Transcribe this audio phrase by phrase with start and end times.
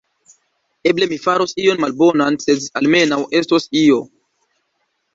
[0.91, 4.03] Eble mi faros ion malbonan, sed almenaŭ estos io.